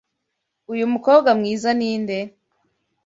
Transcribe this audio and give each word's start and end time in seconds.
Uyu 0.73 0.85
mukobwa 0.93 1.29
mwiza 1.39 1.69
ninde? 1.77 2.19